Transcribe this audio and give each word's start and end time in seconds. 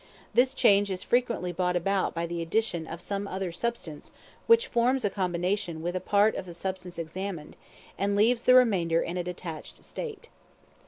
This 0.33 0.55
change 0.55 0.89
is 0.89 1.03
frequently 1.03 1.51
brought 1.51 1.75
about 1.75 2.15
by 2.15 2.25
the 2.25 2.41
addition 2.41 2.87
of 2.87 3.01
some 3.01 3.27
other 3.27 3.51
substance 3.51 4.11
which 4.47 4.65
forms 4.65 5.05
a 5.05 5.11
combination 5.11 5.83
with 5.83 5.95
a 5.95 5.99
part 5.99 6.33
of 6.35 6.47
the 6.47 6.55
substance 6.55 6.97
examined, 6.97 7.55
and 7.99 8.15
leaves 8.15 8.41
the 8.45 8.55
remainder 8.55 9.03
in 9.03 9.15
a 9.15 9.23
detached 9.23 9.85
state. 9.85 10.29